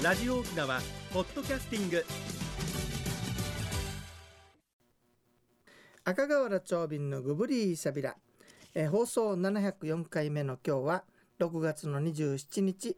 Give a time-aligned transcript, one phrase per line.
[0.00, 0.80] ラジオ沖縄
[1.12, 2.04] ポッドキャスティング。
[6.04, 8.14] 赤瓦長瓶のグブリーサビラ、
[8.76, 11.04] えー放送704回目の今日は
[11.40, 12.96] 6月の27日。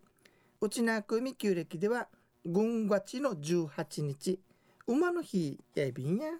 [0.60, 2.08] 内縄組旧暦では
[2.44, 4.38] 軍月の18日。
[4.86, 6.32] 馬の日やいびんや。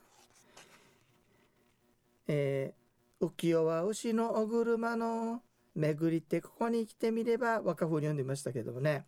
[2.29, 5.41] えー浮世は牛のお車の
[5.75, 9.07] 巡りってここに来てみれば若風に読んでみましたけどもね。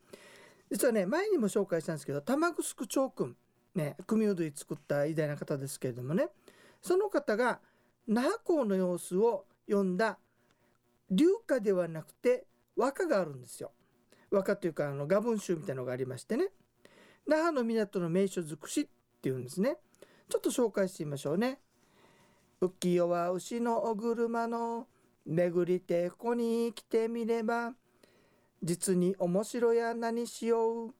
[0.72, 3.36] 実はね前にも紹介したんですけど玉城長君
[3.74, 6.28] ね組踊り作った偉大な方ですけれどもね
[6.80, 7.60] その方が
[8.08, 10.18] 那覇港の様子を読んだ
[11.10, 13.70] 流歌ではなくて和歌があるんですよ。
[14.30, 16.48] 和歌というかあの画文集みたいなのがありましてね。
[17.26, 18.86] 那覇の港の名所尽くしっ
[19.20, 19.76] ていうんですね。
[20.30, 21.58] ちょっと紹介してみましょうね。
[22.62, 24.88] 浮世は牛のお車の
[25.26, 27.74] 巡りてここに来てみれば
[28.62, 30.94] 実に面白や何しよう。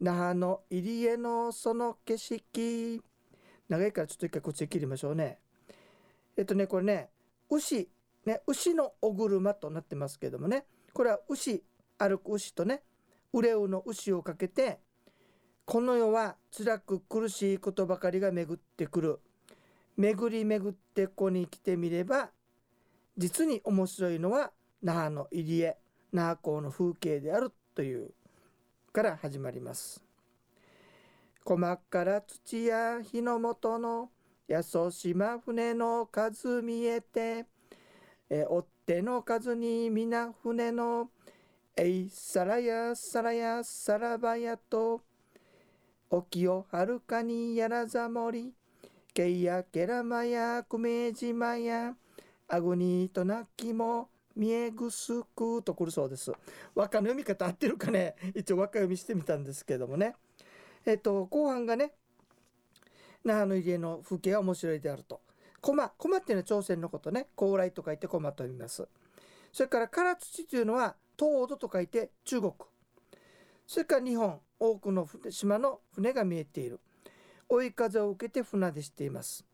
[0.00, 3.02] 那覇の入り江のその景色。
[3.68, 5.38] 長いからちょっと一回こっちで切りましょうね。
[6.36, 7.08] えっとねこれね
[7.50, 7.88] 牛。
[8.26, 10.66] ね牛のお車となってますけどもね。
[10.92, 11.62] これは牛
[11.96, 12.82] 歩く牛とね
[13.32, 14.78] 憂うの牛をかけて
[15.64, 19.20] この世は辛く苦しいことばかりが巡ってくる。
[19.96, 22.30] 巡り巡ってここに来てみれば
[23.16, 25.78] 実に面白いのは那覇の入り江。
[26.12, 28.10] 那覇港の風景であるという
[28.92, 30.02] から始まります。
[31.44, 34.10] 細から土や日の元の
[34.46, 37.46] やそ島船の数見えて
[38.30, 41.10] え追っ手の数に皆船の
[41.76, 45.02] えいさらやさらやさらばやと
[46.10, 48.52] 沖をはるかにやらざもり
[49.12, 51.94] けいやけらまや久米島や
[52.48, 56.32] あぐにとなきも見えぐすくとくるそうです。
[56.74, 58.14] 和歌の読み方合ってるかね？
[58.36, 60.14] 一応和歌読みしてみたんですけどもね。
[60.86, 61.92] えっと後半がね
[63.24, 65.20] 那覇の入江の風景が面白いであると。
[65.60, 67.28] 駒駒っていうのは朝鮮のことね。
[67.34, 68.88] 高麗と書いて駒と読みます。
[69.52, 72.52] それから唐土というのは東土と書いて中国。
[73.66, 76.78] それから日本多くの島の船が見えている。
[77.48, 79.44] 追い風を受けて船出しています。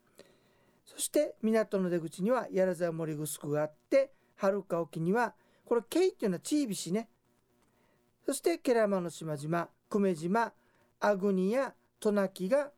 [0.85, 5.35] そして港の出口には柳沢森城があって遥か沖には
[5.65, 7.09] これケイっていうのはチービシね
[8.27, 10.53] そしてケラマの島々久米島
[11.01, 12.71] アグニやトナキが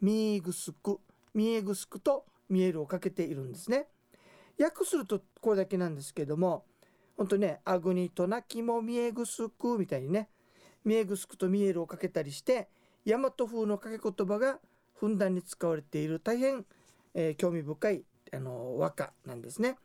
[0.00, 1.00] ミーグスク
[1.34, 3.86] ミエグスクとミエルをかけているんですね
[4.60, 6.64] 訳するとこれだけなんですけども
[7.16, 10.28] 本当ねアグニトナキもミエグスクみたいにね
[10.84, 12.68] ミエグスクとミエルをかけたりして
[13.06, 14.58] 大和風の掛け言葉が
[14.94, 16.64] ふんだんに使われている大変、
[17.14, 19.76] えー興味深いあの和歌なんですね。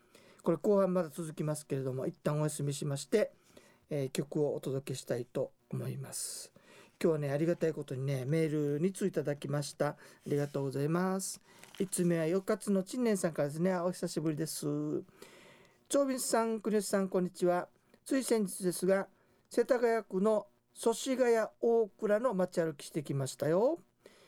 [0.44, 3.32] これ後半まだ続きますけれども一旦お休みしまして、
[3.90, 6.52] えー曲をお届けしたいと思います。
[7.02, 9.88] 今日はねありがたいことにねメールについただきました。
[9.88, 9.96] あ
[10.26, 11.42] りがとうございます。
[11.80, 13.76] 1つ目はよかつのちんねんさんからですね。
[13.76, 14.66] お久しぶりです。
[15.88, 17.68] 長瓶さん国吉さんこんにちは。
[18.06, 19.08] つい先日ですが
[19.50, 23.80] 世田谷区の祖師ヶ谷大倉の街歩きしてきましたよ。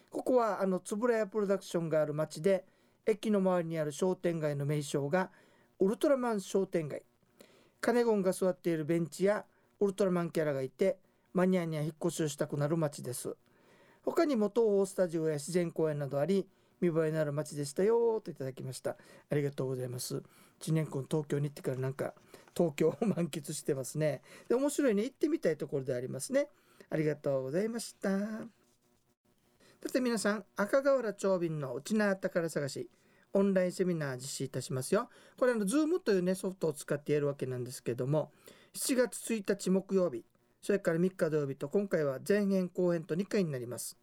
[0.10, 2.66] ここはあの円谷プロダクションがある町で
[3.06, 5.30] 駅の周りにある商店街の名称が
[5.81, 7.02] ウルトラマン商店街。
[7.81, 9.46] カネゴンが座っているベンチや
[9.80, 11.00] ウルトラマンキャラがいて
[11.34, 13.36] マニアには引っ越しをしたくなる町です。
[14.03, 16.47] 他にも東宝スタジオや自然公園などあり
[16.81, 18.96] 見栄えのある町でしたよといただきました。
[19.31, 20.22] ありがとうございます。
[20.59, 22.14] 知念君東京に行ってからなんか
[22.56, 24.22] 東京を満喫してますね。
[24.50, 25.02] で面白いね。
[25.03, 26.47] 行ってみたいところでありますね。
[26.91, 28.20] ありがとうございました。
[28.20, 32.88] さて皆さん赤瓦長瓶の内縄宝探し。
[33.34, 35.09] オンラインセミナー実施いたしますよ。
[35.38, 38.31] これあの Zoom というねソフトを使ってやるわけなんですけども
[38.74, 40.25] 7月1日木曜日
[40.62, 43.97] それから3日土曜日と今回は前編後編と2回になります。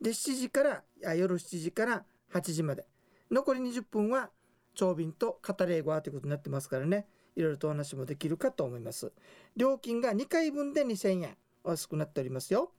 [0.00, 0.82] で7時から
[1.14, 2.86] 夜7時から8時まで。
[3.30, 4.30] 残り20分は
[4.74, 7.06] 長瓶と語り英語ということになってますからね。
[7.34, 9.12] いろいろとお話もできるかと思います。
[9.56, 11.36] 料金が2回分で2000円。
[11.64, 12.72] お安くなっておりますよ。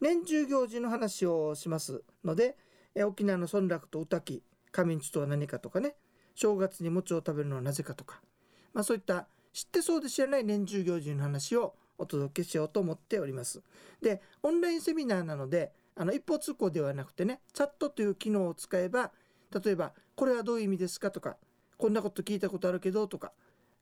[0.00, 2.56] 年中行事の話をしますので
[3.06, 4.42] 沖縄の村落と歌き
[4.72, 5.94] 上地とは何かとかね。
[6.34, 8.20] 正月に餅を食べるのはなぜかとか、
[8.72, 13.62] まあ、そういった知ってそうで知らない年中行事の話をお届けしようと思っております。
[14.00, 19.12] でオンラインセミナーなのであの一方通行ではなくてねチャットという機能を使えば
[19.62, 21.36] 例えばこれはどういう意味ですかとか
[21.76, 23.32] こんなこと聞いたことあるけどとか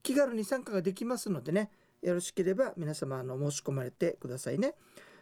[0.02, 1.70] 気軽に参加ができますのでね
[2.02, 4.74] よろしければ皆様あの申し込まれてくださいね。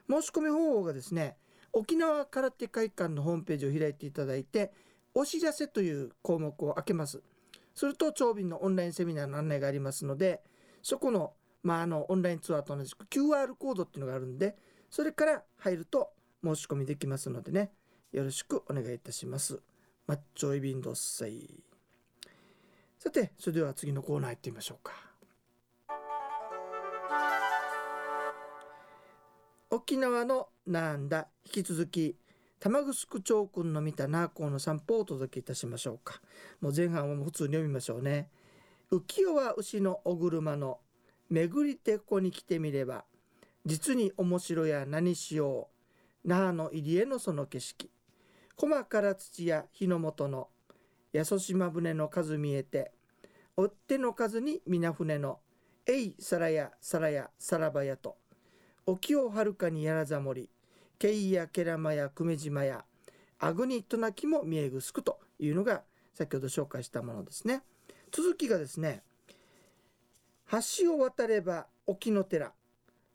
[0.09, 1.37] 申し込み方法がですね
[1.73, 4.73] 沖縄空手会館のホームページを開いていただいて
[5.19, 7.23] お知らせという項目を開けます。
[7.75, 10.43] すると長瓶のオンラインセミナーの案内がありますので
[10.83, 11.33] そこの,、
[11.63, 14.57] まあ、あのオンラインツアーと同じく QR コードっていうのがあるんで
[14.91, 16.11] それから入ると
[16.43, 17.71] 申し込みできますのでね
[18.13, 19.61] よろしくお願いいたします。
[20.07, 21.63] マッチョイビンドッサイ。
[22.99, 24.93] さてそれでは次のコーナー行ってみましょうか。
[29.71, 31.29] 沖縄のなんだ？
[31.45, 32.17] 引き続き
[32.67, 36.21] 玉城町君の見たナーコーの散歩をお届けいたしましょうか。
[36.61, 38.29] もう前半はもう普通に読みましょうね。
[38.91, 40.81] 浮世は牛のお車の
[41.31, 43.05] 巡りてここに来てみれば
[43.65, 45.69] 実に面白や何しよ
[46.25, 46.29] う。
[46.29, 47.89] 那覇の入り江のその景色。
[48.57, 50.49] 駒から土や日の元の
[51.15, 52.91] 八十島船の数見えて
[53.57, 55.39] 追っ手の数に皆船の
[55.87, 58.17] えいさらやさらやさらばやと
[58.87, 60.51] 沖をはるかにやらざもり。
[60.99, 62.85] ケイやケラマや久米島や
[63.39, 65.83] アグニトナキも見えぐすくというのが
[66.15, 67.63] 先ほど紹介したものですね。
[68.11, 69.03] 続きがですね
[70.81, 72.53] 橋を渡れば沖の寺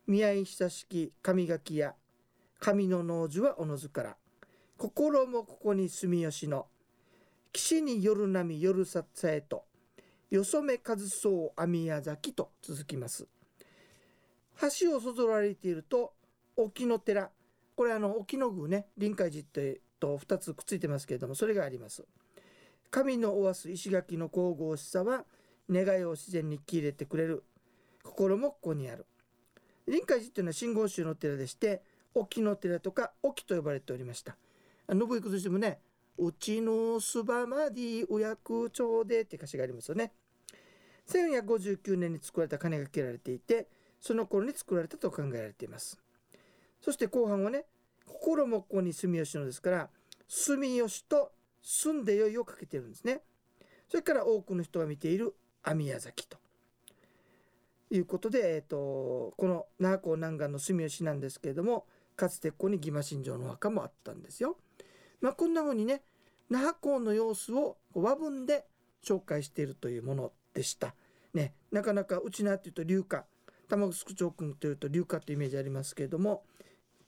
[0.05, 1.95] 宮井久しき神垣や
[2.59, 4.17] 神の農樹はおのずから
[4.77, 6.67] 心もここに住吉の
[7.51, 9.63] 岸に夜波夜ささえと
[10.29, 13.27] よそめ数そう網屋崎と続きます。
[14.79, 16.13] 橋をそぞられていると
[16.55, 17.31] 沖の寺
[17.81, 22.03] これあの沖の宮ね臨海寺ってと2つくっついてますけれどもそれがあります。
[22.91, 25.25] 神のおわす石垣の神々しさは
[25.67, 27.43] 願いを自然に切入れてくれる。
[28.03, 29.07] 心もここにある。
[29.87, 31.81] 臨海寺っていうのは信号宗の寺でして
[32.13, 34.37] 沖の寺とか沖と呼ばれておりました。
[34.87, 35.79] 信行としてもね
[36.19, 40.13] 「うちのすばまでお役長で」って歌詞がありますよね。
[41.07, 43.67] 1459年に作られた鐘が切られていて
[43.99, 45.99] その頃に作られたと考えられています。
[46.81, 47.65] そして後半はね
[48.11, 49.89] 心もここに住吉のですから
[50.27, 51.31] 住吉と
[51.63, 53.21] 住んでよいをかけてるんですね
[53.89, 56.37] それから多くの人が見ている網屋崎と
[57.91, 61.85] いうことで、えーと、この那覇港南岸の住吉なんですけれども
[62.15, 64.57] かつてここに義馬新城の墓もあったんですよ。
[65.21, 66.01] まあ、こんな風にね
[66.49, 68.65] 那覇港の様子を和文で
[69.03, 70.95] 紹介しているというものでした。
[71.33, 73.25] ね、なかなかうちなっていうと流花
[73.69, 76.43] 玉城町君というと流花ってイメージありますけれども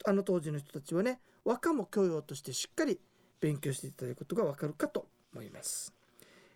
[0.06, 3.00] あの当時の人たちはね和歌も教養としてしっかり
[3.40, 5.94] 勉強していただくことがわかるかと思います。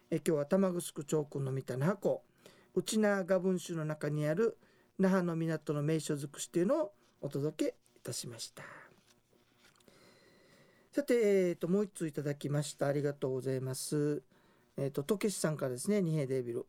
[0.10, 2.24] え今日は玉城町君の見た那覇港
[2.76, 4.58] 内縄画文集の中にある
[5.00, 6.92] 那覇の港の名所尽くしというのを
[7.22, 8.64] お届けいたしました。
[10.92, 12.88] さて、えーと、もう一通いただきました。
[12.88, 14.24] ありがとうございます。
[14.78, 16.66] えっ、ー、と、とけしさんからですね、二平デービル。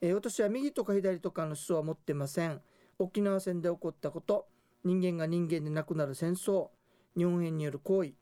[0.00, 2.62] えー、私は右とか左とかの思想は持ってません。
[2.98, 4.46] 沖縄戦で起こったこと、
[4.84, 6.68] 人間が人間で亡くなる戦争、
[7.16, 8.12] 日本兵による行為、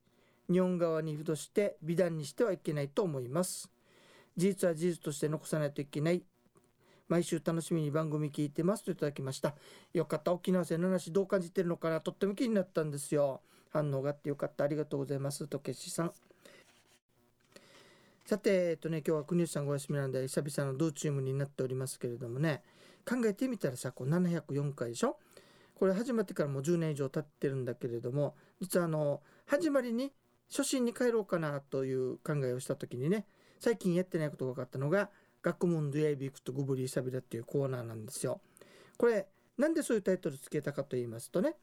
[0.51, 3.71] 日本側に付として美談にしてはいけないと思います。
[4.37, 6.23] 事実は事実として残さないといけない。
[7.09, 9.55] 毎週楽しみに番組聞いてますといただきました。
[9.93, 10.33] よかった。
[10.33, 12.01] 沖縄戦の話どう感じてるのかな？
[12.01, 13.43] とっても気になったんですよ。
[13.71, 14.65] 反応があってよかった。
[14.65, 15.47] ありがとうございます。
[15.47, 16.13] とけしさん。
[18.25, 22.63] さて、えっとね、今日は国吉さんご休みなんで、久々の同チームになっておりますけれどもね、
[23.07, 25.19] 考えてみたらさ、こう704回でしょ？
[25.83, 30.13] これ始まってからもう10年以上経ってるんだけれども、実はあの、始まりに
[30.49, 33.27] 初心に帰ろうかなという考えをした時にね、
[33.59, 35.11] 最近やってないことが分かったのが、
[35.43, 38.41] 学問ドゥヤイビクとグブリーサビラっていうコーナーなんですよ。
[38.97, 39.27] これ、
[39.59, 41.57] なんでそういうタイトルつけたかと言いますとね、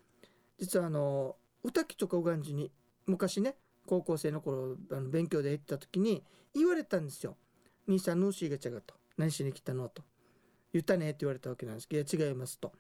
[0.58, 2.74] 実はあの、歌木とかうがんじに
[3.06, 7.38] 昔ね高校生の頃あの勉強で行った時に言われたんですよ
[7.88, 10.04] 「兄さんヌーシーが違う」と「何しに来たの?」と
[10.74, 12.74] 「言ったね」って言われたわけなんですけど「違います」と。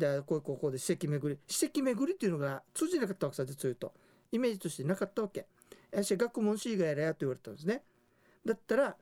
[0.00, 3.92] でこういう高校で史跡巡り史跡巡りっていうのが通じなかったわけさ実を言うと
[4.32, 5.46] イメージとしてなかったわけ。
[5.92, 7.82] 私学問シーがやれやと言われたんですね。
[8.44, 8.96] だったら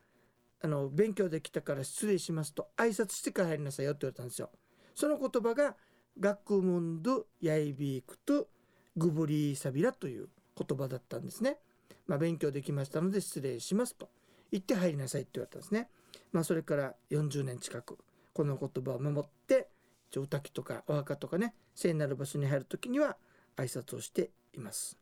[0.60, 4.50] あの勉強できたから失礼しますと挨拶してから入りなさいよって言われたんですよ。
[4.94, 5.76] その言葉が
[6.18, 8.48] 学問ドヤイビークと
[8.96, 11.58] グブリーサビラという言葉だったんですね。
[12.06, 14.08] まあ、勉強できましたので失礼しますと
[14.50, 15.88] 言って入りなさいって言われたんですね。
[16.32, 17.98] まあ、それから40年近く
[18.32, 19.67] この言葉を守って
[20.16, 23.16] お歌きとかお墓とかね聖なる場所に入る時には
[23.56, 24.96] 挨拶をしています。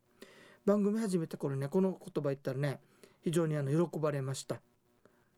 [0.64, 2.80] 番組始めた頃ねこの言葉言ったらね
[3.22, 4.60] 非常にあの喜ばれました。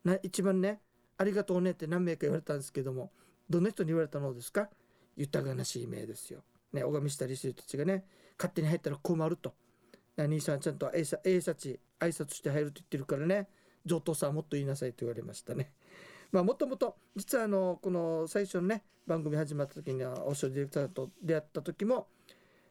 [0.03, 0.79] な一番ね
[1.17, 3.11] ありがとうねって何名か言われたんですけども
[3.49, 4.69] どの人に言われたのですか？
[5.17, 6.41] 豊かなしい名ですよ。
[6.71, 8.05] ね、拝みしたりする人たちがね
[8.37, 9.53] 勝手に入ったら困ると。
[10.17, 13.47] 兄さんちゃんと A さ A さち挨拶して入ると言ってるからね
[13.85, 15.71] 上等さんもっと言いなさいと言われましたね。
[16.31, 22.07] まあもともと実はあのこの最初のね番組始まった時にはお正ディレクターと出会った時も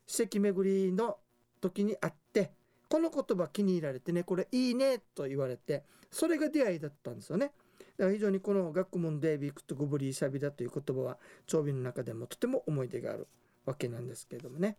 [0.07, 1.19] 史跡巡りの
[1.61, 2.53] 時に会って
[2.89, 7.53] この言葉気に入られてねこれいいねと言われてそれが出会いだったんですよね。
[7.99, 13.27] だから非常にこの学問デイビックとグブリーサビだという言葉は長尾の中でもとても思い出がある
[13.67, 14.77] わけなんですけれどもね。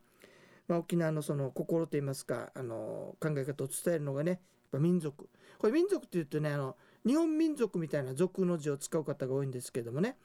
[0.70, 4.40] まあ、沖縄のその心といいますかあの考え方を伝えるのがねやっ
[4.74, 6.76] ぱ民族これ民族っていうとねあの
[7.10, 10.16] 日本民族みたいな族の字を使う方が多いんですけどもね。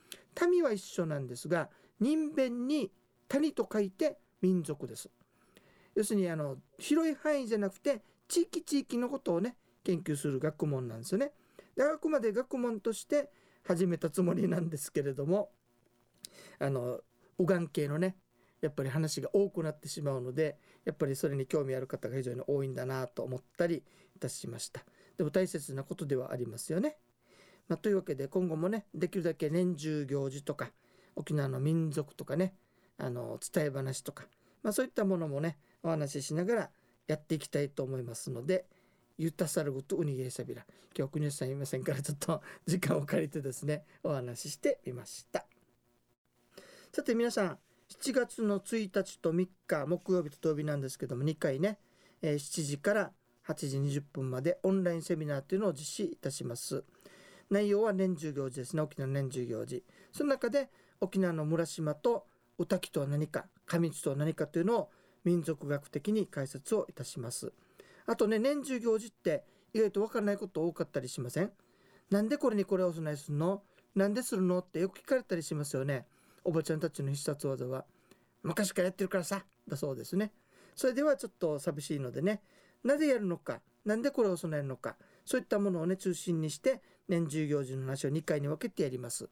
[0.50, 2.92] 民は一緒なんですが人弁に
[3.26, 5.08] 谷と書いて民族です。
[5.94, 11.32] 要するにあの広い範囲じゃなくて地域地域のことをね研究する学問なんですよね。
[11.74, 13.30] であくまで学問として
[13.62, 15.48] 始めたつもりなんですけれども
[16.58, 17.00] あの
[17.38, 18.14] 右岸系のね
[18.60, 23.82] やっぱり話が多くなってしまうのでやっぱりそれに興味ある方が非常に多いんだなと思ったり
[24.14, 24.84] いたしました。
[25.16, 26.96] でも大切なことではありますよね、
[27.68, 30.70] まあ、というわけで今後もねできるだけ年中行事とか
[31.16, 32.54] 沖縄の民族とかね
[32.98, 34.24] あの伝え話とか、
[34.62, 36.70] まあ、そういったものもねお話ししながら
[37.06, 38.66] やっていきたいと思いますので
[39.18, 40.66] ゆたさるごとウニゲーサビラ。
[40.96, 45.46] 今日国吉さんいませんからちょっと 時間を借りてですねお話ししてみました。
[46.92, 51.78] さて皆さん7月の1日と3日木曜日と土曜日なんですけども2回ね、
[52.22, 53.12] えー、7時から
[53.48, 56.84] 8時20分までオンラインセミナーというのを実施いたします。
[57.50, 58.82] 内容は年中行事ですね。
[58.82, 59.84] 沖縄の年中行事。
[60.12, 60.70] その中で
[61.00, 62.26] 沖縄の村島と
[62.58, 64.90] 歌木とは何か上地とは何かというのを
[65.24, 67.52] 民族学的に解説をいたします。
[68.06, 71.50] あとね年中行事って意外と分からないこと多かったりしません？
[72.10, 73.62] なんでこれにこれをお供えするの？
[73.94, 76.06] なんでするのってよく聞かれたりしますよね。
[76.44, 77.84] おばちゃんたちの必殺技は
[78.42, 80.32] 昔からやってるからさだそうですね。
[80.74, 82.42] それではちょっと寂しいのでね
[82.84, 89.28] なぜやるのかなんでこれを備えるのかそういったものをね中心にして年中行事の話を2回に分けてやります。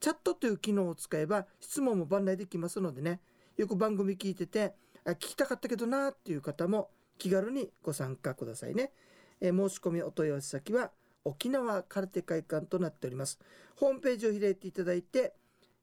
[0.00, 3.20] チャットという機能を使えば質問も番内できますのでね
[3.56, 8.90] よく番組聞いてて聞きたかったけどなっていう方も気軽にご参加くださいね、
[9.40, 10.90] えー、申し込みお問い合わせ先は
[11.24, 13.38] 沖縄空手会館となっております。
[13.76, 15.34] ホームページを開いていただいて、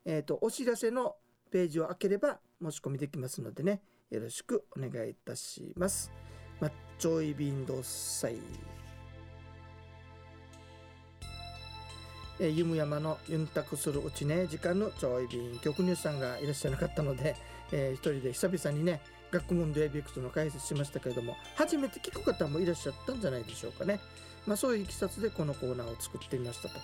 [0.06, 1.16] えーと、お知らせの
[1.50, 6.12] ページを開ければ申し込みできますのでねよろしくお願いいたします。
[7.00, 8.36] ッチョイビンドサイ
[12.42, 14.48] えー、ゆむ山のユンタクするうちね。
[14.48, 17.36] 時間のちょい便局入さんがいらっしゃらなかったので、
[17.74, 19.02] えー、一人で久々にね
[19.32, 24.00] 学問デイビクトの解説しましたけれども初めて聞く方もいらっしゃったんじゃないでしょうかね。
[24.48, 26.76] まあそういういきさつでこのコーナーを作ってみましたと。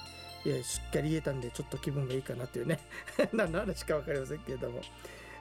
[0.46, 2.80] いやしっかり言えたんでちょっと気分がいいかなっていうね。
[3.32, 4.82] 何の話か分かりませんけれども。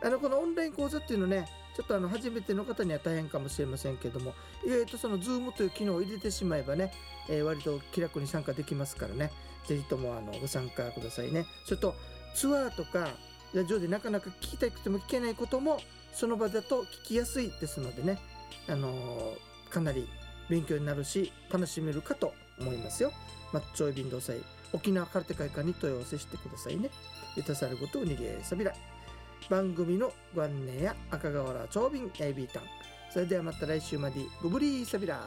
[0.02, 1.46] あのこのオンライン講座っていうのね
[1.76, 4.34] ちょっとあの初めての方には大変かもしれませんけども
[4.64, 6.92] 意外とその Zoom という機能を入れてしまえばね、
[7.28, 9.30] えー、割と気楽に参加できますからね
[9.66, 11.94] 是非ともあのご参加くださいねそれと
[12.34, 13.08] ツアーとか
[13.54, 15.78] ラジオでなかなか聞きたくても聞けないことも
[16.12, 18.18] その場だと聞きやすいですのでね、
[18.68, 20.08] あのー、かなり
[20.48, 23.12] 勉強になるし楽しめるかと思いますよ。
[23.52, 24.38] マッチョイビンド祭
[24.72, 26.90] 沖縄空手会館に問い合わせしてくださいね。
[27.36, 28.72] ゆたさることうにげさびら。
[29.48, 32.62] 番組のご案内や赤瓦長瓶エビタン。
[33.12, 35.20] それではまた来週までごぶりーさびら。